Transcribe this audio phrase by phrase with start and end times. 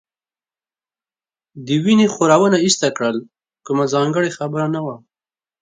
[1.65, 3.17] د وینې خورونه ایسته کړل،
[3.65, 4.95] کومه ځانګړې خبره نه وه.